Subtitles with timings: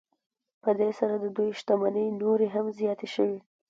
[0.63, 3.39] په دې سره د دوی شتمنۍ نورې هم زیاتې شوې